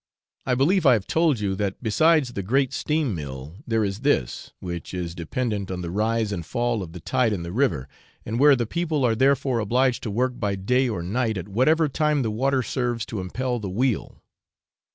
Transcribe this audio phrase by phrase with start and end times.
[0.47, 4.51] I believe I have told you that besides the great steam mill there is this,
[4.59, 7.87] which is dependent on the rise and fall of the tide in the river,
[8.25, 11.87] and where the people are therefore obliged to work by day or night at whatever
[11.87, 14.23] time the water serves to impel the wheel.